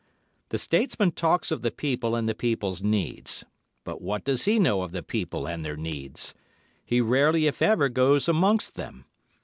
The 0.49 0.57
statesman 0.57 1.11
talks 1.11 1.51
of 1.51 1.61
the 1.61 1.69
people 1.69 2.15
and 2.15 2.27
the 2.27 2.33
people's 2.33 2.81
needs, 2.81 3.45
but 3.83 4.01
what 4.01 4.23
does 4.23 4.45
he 4.45 4.57
know 4.57 4.81
of 4.81 4.93
the 4.93 5.03
people 5.03 5.47
and 5.47 5.63
their 5.63 5.77
needs? 5.77 6.33
He 6.83 6.99
rarely, 7.01 7.45
if 7.45 7.61
ever, 7.61 7.87
goes 7.87 8.27
amongst 8.27 8.73
them. 8.73 9.05